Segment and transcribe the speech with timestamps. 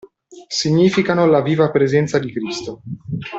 [0.49, 2.81] Significano la viva presenza di Cristo.